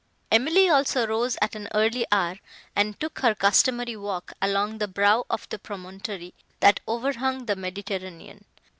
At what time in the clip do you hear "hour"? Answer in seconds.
2.11-2.39